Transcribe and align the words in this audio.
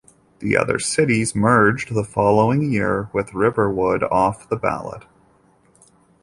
The 0.39 0.57
other 0.57 0.79
cities 0.79 1.35
merged 1.35 1.93
the 1.93 2.03
following 2.03 2.63
year 2.73 3.11
with 3.13 3.35
Riverwood 3.35 4.01
off 4.11 4.49
the 4.49 4.55
ballot. 4.55 5.05